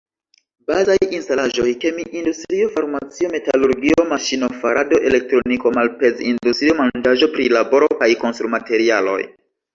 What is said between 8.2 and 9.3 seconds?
konstrumaterialoj.